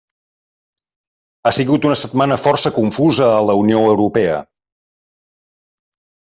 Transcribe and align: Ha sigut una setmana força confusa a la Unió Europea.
Ha 1.43 1.51
sigut 1.57 1.85
una 1.89 1.99
setmana 2.01 2.39
força 2.47 2.73
confusa 2.79 3.29
a 3.37 3.45
la 3.51 3.59
Unió 3.67 3.85
Europea. 3.93 4.43